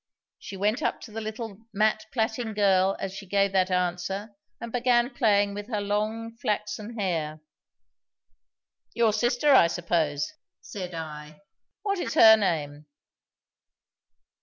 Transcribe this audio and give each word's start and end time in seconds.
She 0.39 0.57
went 0.57 0.81
up 0.81 0.99
to 1.01 1.11
the 1.11 1.21
little 1.21 1.59
mat 1.71 2.07
plaiting 2.11 2.55
girl 2.55 2.97
as 2.99 3.13
she 3.13 3.27
gave 3.27 3.51
that 3.51 3.69
answer, 3.69 4.35
and 4.59 4.71
began 4.71 5.11
playing 5.13 5.53
with 5.53 5.67
her 5.67 5.79
long 5.79 6.35
flaxen 6.37 6.97
hair. 6.97 7.39
'Your 8.95 9.13
sister, 9.13 9.53
I 9.53 9.67
suppose,' 9.67 10.33
said 10.59 10.95
I. 10.95 11.39
'What 11.83 11.99
is 11.99 12.15
her 12.15 12.35
name? 12.35 12.87